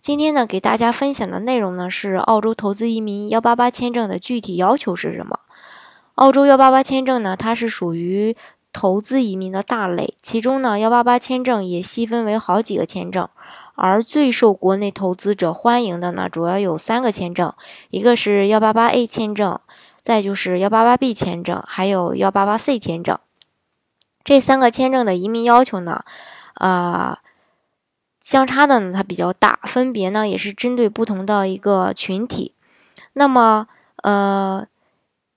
[0.00, 5.38] 今天呢，给大家分享的内容呢是澳洲投资移民幺八八签证的具体要求是什么？
[6.16, 8.36] 澳洲幺八八签证呢，它是属于
[8.72, 13.28] 投资移民的大类，其中呢，幺八八签证也细分为好几个签证，
[13.74, 17.52] 而最受国内投资者欢迎的呢，主要有三个签证，
[17.90, 19.58] 一个是幺八八 A 签证，
[20.02, 23.18] 再就是幺八八 B 签证，还有幺八八 C 签证。
[24.22, 26.04] 这三个签证的移民要求呢，
[26.56, 27.16] 呃。
[28.24, 32.54] 相差的呢，它比较大，分别呢也是针对不同的一个群体。
[33.12, 33.68] 那么，
[34.02, 34.66] 呃，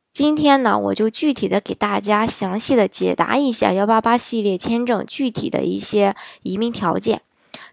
[0.09, 7.21] 今天呢，我就具体的给大家详细的解答一下幺八八系列签证具体的一些移民条件。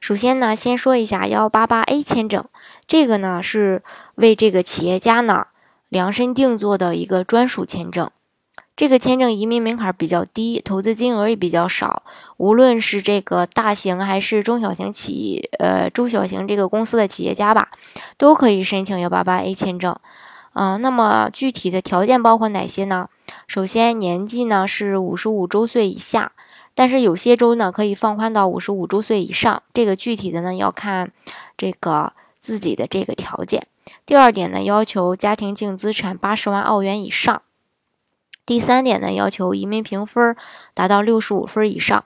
[0.01, 2.45] 首先呢，先说一下幺八八 A 签证，
[2.89, 3.85] 这个呢是
[4.17, 5.47] 为这个企业家呢
[5.89, 8.11] 量身定做的一个专属签证。
[8.77, 12.03] 这个签证移民门槛比较低，投资金额也比较少。
[12.39, 17.69] 无论是这个大型还是中小型企，呃，中小型这个公司的企业家吧，
[18.17, 19.95] 都可以申请幺八八 A 签证。
[20.55, 23.09] 嗯，那么具体的条件包括哪些呢？
[23.47, 26.33] 首先，年纪呢是五十五周岁以下，
[26.75, 29.63] 但是有些州呢可以放宽到五十五周岁以上。
[29.73, 31.13] 这个具体的呢要看
[31.57, 33.67] 这个自己的这个条件。
[34.05, 37.43] 第二点呢，要求家庭净资产八十万澳元以上。
[38.47, 40.37] 第三点呢，要求移民评分
[40.75, 42.05] 达到六十五分以上。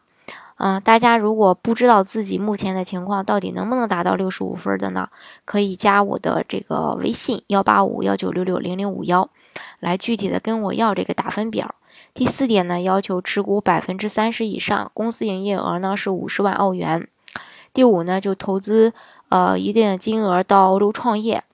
[0.61, 5.09] 嗯，大家如果不知道自己目前的情况到底能不能达到六十五分的呢，
[5.45, 9.31] 可以加我的这个微信幺八五幺九六六零零五幺，
[9.79, 11.77] 来具体的跟我要这个打分表。
[12.13, 17.07] 第四点呢，要求持股百分之三十以上，公司营业额呢是五十万澳元。
[17.73, 18.93] 第五呢，就投资
[19.29, 21.45] 呃一定的金额到欧洲创业，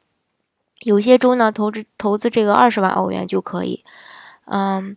[0.81, 3.85] 有些州呢投资投资这个二十万澳元就可以。
[4.47, 4.97] 嗯，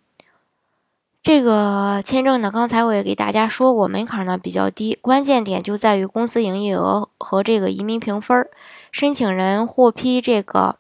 [1.22, 8.48] 这个签证呢，刚才我也给大家说过，门槛呢比较低，关键点就在于公司营业额和这个移民评分。
[8.92, 10.78] 申请人获批这个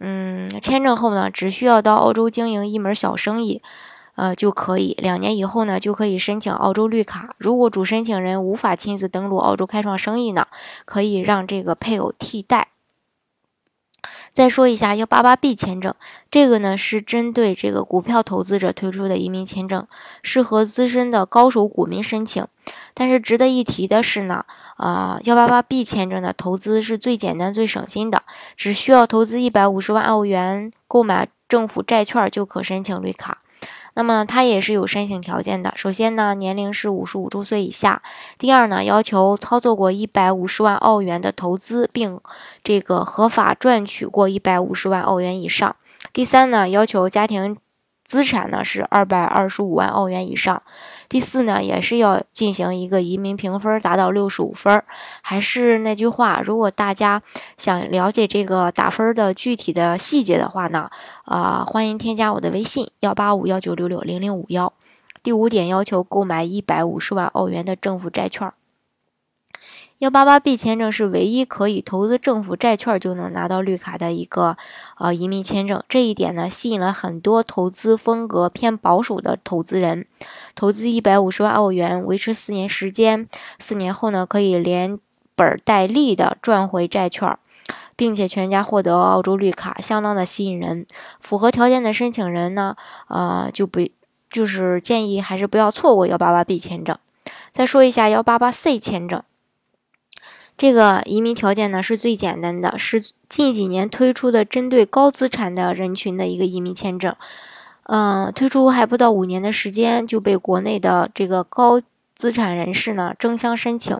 [0.00, 3.60] 嗯签证后呢，只需要到澳洲经营一门小生意，
[4.14, 7.34] 呃就可以，两年以后呢就可以申请澳洲绿卡。
[7.38, 10.46] 如果主申请人无法亲自登陆澳洲开创生意呢，
[10.84, 12.68] 可以让这个配偶替代。
[14.38, 15.92] 再说一下幺八八 B 签证，
[16.30, 19.84] 这个呢是针对这个股票投资者推出的移民签证，
[20.22, 22.46] 适合资深的高手股民申请。
[22.94, 24.44] 但是值得一提的是呢，
[24.76, 28.22] 呃，幺八八 B 签证的投资是最简单、最省心的，
[28.56, 33.38] 只需要投资一百五十万澳元购买政府债券就可申请绿卡。
[33.98, 35.72] 那么它也是有申请条件的。
[35.74, 38.00] 首先呢，年龄是五十五周岁以下；
[38.38, 42.20] 第二呢，要求操作过一百五十万澳元的投资，并
[42.62, 45.72] 这个合法赚取过一百五十万澳元以上；
[46.12, 47.56] 第三呢，要求家庭。
[48.08, 50.62] 资产呢是二百二十五万澳元以上。
[51.10, 54.82] 第四呢，也是要进行一个移民评分达到六十五分。
[55.20, 57.22] 还是那句话，如果大家
[57.58, 60.88] 想了解这个打分的具体的细节的话呢，
[61.26, 64.72] 呃，欢迎添加我的微信幺八五幺九六六零零五幺。
[65.22, 68.50] 第五点要求购买一百五十万澳元的政府债券。
[69.98, 74.56] 幺八八 B 签证是唯一可以投资政府债券就能拿到绿卡的一个
[74.96, 80.06] 呃移民签证，这一点呢吸引了很多投资风格偏保守的投资人，
[80.54, 83.26] 投资一百五十万澳元，维持四年时间，
[83.58, 84.96] 四年后呢可以连
[85.34, 87.36] 本带利的赚回债券，
[87.96, 90.86] 并且全家获得澳洲绿卡，相当的吸引人。
[91.18, 92.76] 符合条件的申请人呢，
[93.08, 93.80] 呃就不
[94.30, 96.96] 就是建议还是不要错过幺八八 B 签证。
[97.50, 99.20] 再说一下幺八八 C 签证。
[100.58, 107.14] 这个移民条件呢是最简单的，是近几年推出的针对高资产的人群的一个移民签证。
[107.84, 111.80] 嗯，推出还不到五年的时间，就被国内的这个高
[112.14, 113.96] 资产人士呢争相申请。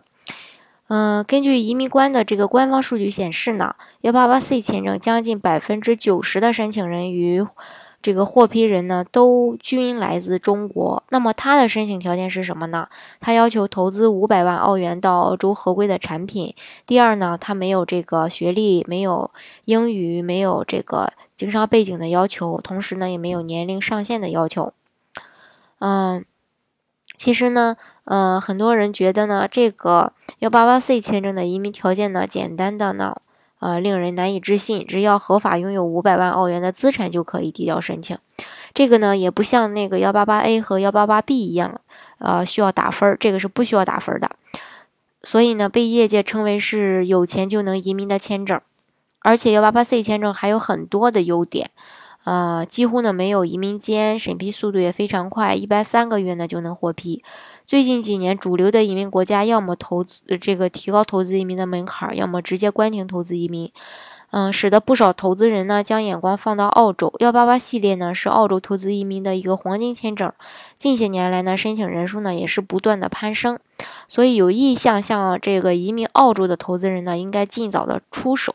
[0.88, 7.46] 嗯，根据移民官的这个官方数据显示呢，幺八八 C 签证将近百分之九十的申请人与
[8.00, 11.02] 这个获批人呢，都均来自中国。
[11.10, 12.88] 那么他的申请条件是什么呢？
[13.18, 16.54] 他要求投资五百万澳元到澳洲合规的产品。
[16.86, 19.30] 第二呢，他没有这个学历，没有
[19.64, 24.72] 英语，没有这个经商背景的要求，同时呢，也没有年龄上限的要求。
[25.80, 26.24] 嗯，
[27.16, 33.16] 其实呢，呃，很多人觉得呢，这个幺八八 C 签证的移民条件呢，简单的呢。
[33.60, 38.16] 呃，令人难以置信，只要合法拥有五百万澳元的资产就可以递交申请。
[38.72, 41.80] 这个呢也不像那个幺八八 A 和幺八八 B 一样，
[42.18, 44.30] 呃，需要打分儿，这个是不需要打分的。
[45.22, 48.60] 所以呢，被业界称为是有钱就能移民的签证。
[49.20, 51.70] 而且幺八八 C 签证还有很多的优点，
[52.28, 57.24] 呃，几乎呢没有移民监，审批速度也非常快，一般三个月呢就能获批。
[57.64, 63.72] 最近几年，主流的移民国家要么投资这个提高投资移民的门槛，要么直接关停投资移民，
[64.32, 67.10] 嗯，使得不少投资人呢将眼光放到澳洲。
[67.20, 70.30] 幺八八系列呢是澳洲投资移民的一个黄金签证，
[70.76, 73.58] 近些年来呢申请人数呢也是不断的攀升，
[74.06, 78.54] 所以有意向向这个移民澳洲的投资人呢，应该尽早的出手。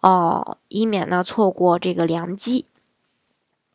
[0.00, 2.64] 哦，以免呢错过这个良机。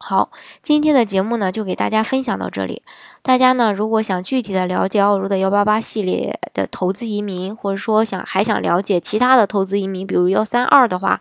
[0.02, 0.32] 好，
[0.64, 2.82] 今天的节目呢就给大家分享到这里。
[3.22, 11.20] 大家呢如果想具体的了解澳洲的幺八八系列的投资移民，或者说想还想了解其他的投资移民，比如幺三二的话。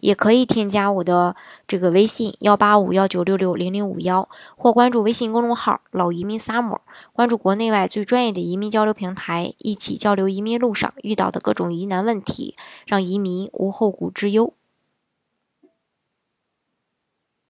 [0.00, 1.34] 也可以添加我的
[1.66, 6.78] 这个微信幺八五幺九六六零零五幺，或关注微信公众号“老移民 summer”，
[7.12, 12.54] 关注国内外最专业的移民交流平台，一起交流移民路上遇到的各种疑难问题，
[12.86, 14.54] 让移民无后顾之忧。